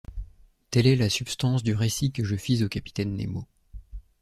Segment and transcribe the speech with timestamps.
[0.71, 3.45] Telle est la substance du récit que je fis au capitaine Nemo.